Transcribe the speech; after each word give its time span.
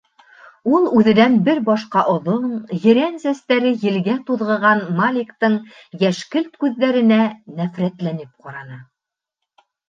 Ул 0.75 0.85
үҙенән 0.99 1.33
бер 1.49 1.59
башҡа 1.65 2.01
оҙон, 2.13 2.47
ерән 2.85 3.19
сәстәре 3.25 3.73
елгә 3.83 4.15
туҙғыған 4.31 4.81
Маликтың 5.01 5.59
йәшкелт 6.05 6.59
күҙҙәренә 6.65 7.21
нәфрәтләнеп 7.61 8.49
ҡараны. 8.49 8.81